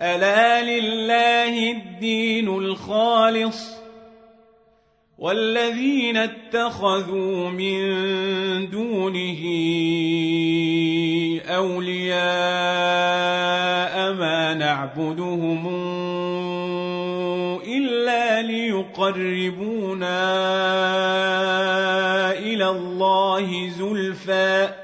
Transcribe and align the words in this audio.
ألا 0.00 0.62
لله 0.62 1.70
الدين 1.70 2.48
الخالص 2.48 3.74
والذين 5.18 6.16
اتخذوا 6.16 7.50
من 7.50 7.80
دونه 8.70 9.42
أولياء 11.46 12.14
ما 14.12 14.54
نعبدهم 14.54 15.68
إلا 17.66 18.42
ليقربونا 18.42 20.22
إلى 22.32 22.68
الله 22.68 23.68
زلفى 23.68 24.83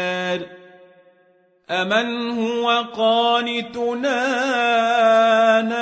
أمن 1.71 2.29
هو 2.29 2.69
قانتنا 2.95 4.17
آناء 5.59 5.81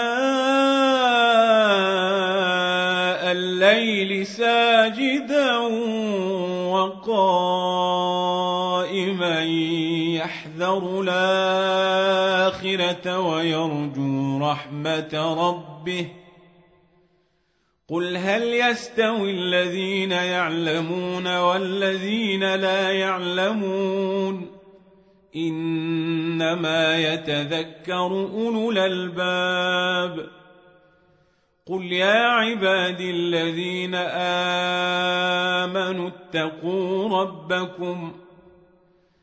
الليل 3.32 4.28
ساجدا 4.28 5.58
وقائما 6.70 7.90
يحذر 10.16 11.02
الآخرة 11.02 12.40
ويرجو 13.20 14.40
رحمة 14.40 15.36
ربه 15.48 16.08
قل 17.88 18.18
هل 18.18 18.44
يستوي 18.44 19.32
الذين 19.32 20.12
يعلمون 20.12 21.38
والذين 21.38 22.56
لا 22.56 22.92
يعلمون 22.92 24.59
إنما 25.36 26.98
يتذكر 26.98 28.12
أولو 28.12 28.72
الألباب. 28.72 30.30
قل 31.66 31.92
يا 31.92 32.24
عبادي 32.24 33.12
الذين 33.12 33.96
آمنوا 35.66 36.10
اتقوا 36.10 37.22
ربكم 37.22 38.14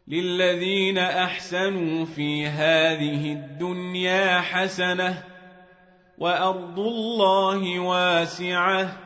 للذين 0.09 0.99
أحسنوا 0.99 2.05
في 2.05 2.47
هذه 2.47 3.33
الدنيا 3.33 4.41
حسنة 4.41 5.25
وأرض 6.19 6.79
الله 6.79 7.79
واسعة 7.79 9.06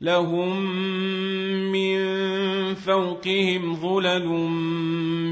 لهم 0.00 0.60
من 1.72 2.00
فوقهم 2.74 3.74
ظلل 3.74 4.26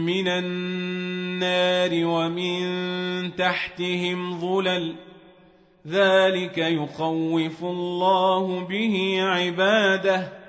من 0.04 0.28
النار 0.28 1.90
ومن 2.06 2.60
تحتهم 3.36 4.40
ظلل. 4.40 4.94
ذلك 5.86 6.58
يخوف 6.58 7.64
الله 7.64 8.60
به 8.60 9.18
عباده. 9.20 10.47